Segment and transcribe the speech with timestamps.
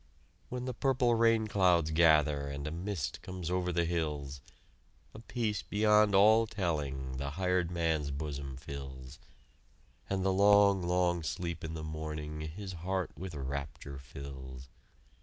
[0.49, 4.41] When the purple rain clouds gather And a mist comes over the hills,
[5.13, 9.19] A peace beyond all telling The hired man's bosom fills,
[10.09, 14.69] And the long, long sleep in the morning His heart with rapture fills.